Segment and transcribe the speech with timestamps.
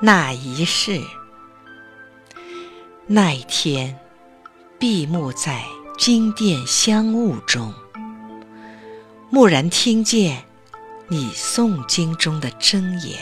[0.00, 1.02] 那一世，
[3.08, 3.98] 那一天，
[4.78, 5.64] 闭目在
[5.98, 7.74] 金殿香雾中，
[9.32, 10.44] 蓦然听见
[11.08, 13.18] 你诵经中的真言。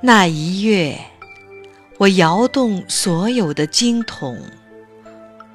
[0.00, 0.98] 那一月，
[1.98, 4.42] 我摇动所有的经筒，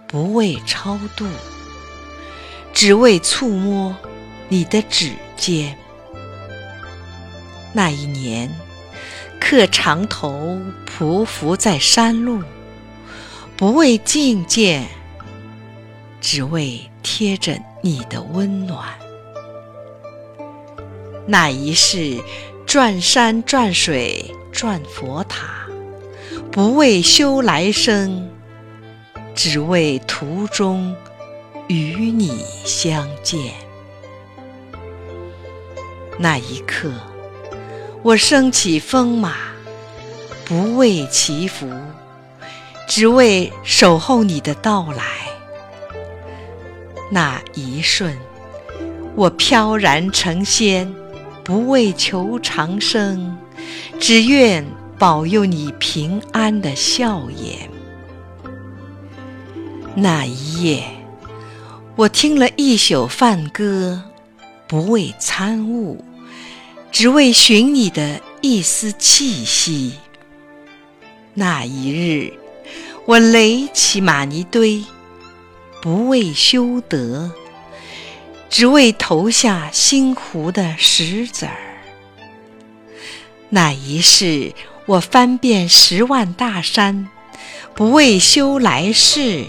[0.08, 1.26] 不为超度，
[2.72, 3.96] 只为触摸
[4.48, 5.76] 你的指尖。
[7.74, 8.48] 那一年。
[9.40, 12.42] 客长头匍匐在山路，
[13.56, 14.88] 不为觐见，
[16.22, 18.88] 只为贴着你的温暖。
[21.28, 22.20] 那一世
[22.66, 25.68] 转山转水转佛塔，
[26.52, 28.30] 不为修来生，
[29.36, 30.96] 只为途中
[31.68, 33.54] 与你相见。
[36.18, 36.92] 那一刻。
[38.04, 39.34] 我升起风马，
[40.44, 41.70] 不为祈福，
[42.86, 45.04] 只为守候你的到来。
[47.10, 48.14] 那一瞬，
[49.16, 50.94] 我飘然成仙，
[51.46, 53.38] 不为求长生，
[54.02, 54.66] 只愿
[55.00, 57.70] 保佑你平安的笑颜。
[59.96, 60.84] 那一夜，
[61.96, 64.04] 我听了一宿梵歌，
[64.68, 66.04] 不为参悟。
[66.94, 69.94] 只为寻你的一丝气息。
[71.34, 72.34] 那一日，
[73.06, 74.86] 我垒起玛尼堆，
[75.82, 77.32] 不为修德，
[78.48, 81.82] 只为投下心湖的石子儿。
[83.50, 84.54] 那一世，
[84.86, 87.10] 我翻遍十万大山，
[87.74, 89.46] 不为修来世，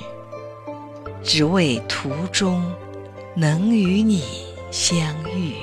[1.22, 2.72] 只为途中
[3.36, 4.24] 能与你
[4.70, 5.56] 相遇。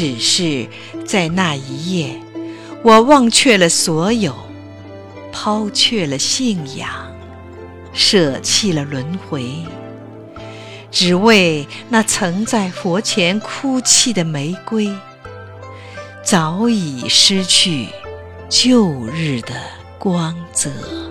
[0.00, 0.66] 只是
[1.04, 2.18] 在那一夜，
[2.82, 4.34] 我忘却了所有，
[5.30, 6.88] 抛却了信仰，
[7.92, 9.44] 舍弃了轮回，
[10.90, 14.90] 只为那曾在佛前哭泣的玫瑰，
[16.24, 17.88] 早已失去
[18.48, 19.52] 旧日的
[19.98, 21.09] 光泽。